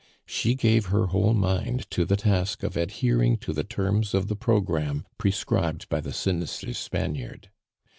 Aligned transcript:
She 0.25 0.55
gave 0.55 0.87
her 0.87 1.05
whole 1.05 1.35
mind 1.35 1.85
to 1.91 2.05
the 2.05 2.17
task 2.17 2.63
of 2.63 2.75
adhering 2.75 3.37
to 3.37 3.53
the 3.53 3.63
terms 3.63 4.15
of 4.15 4.29
the 4.29 4.35
programme 4.35 5.05
prescribed 5.19 5.87
by 5.89 6.01
the 6.01 6.11
sinister 6.11 6.73
Spaniard. 6.73 7.51